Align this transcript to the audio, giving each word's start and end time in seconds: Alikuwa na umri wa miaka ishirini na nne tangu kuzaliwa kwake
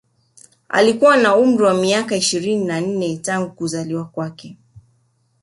Alikuwa 0.69 1.17
na 1.17 1.35
umri 1.35 1.63
wa 1.63 1.73
miaka 1.73 2.15
ishirini 2.15 2.65
na 2.65 2.81
nne 2.81 3.17
tangu 3.17 3.51
kuzaliwa 3.51 4.05
kwake 4.05 4.57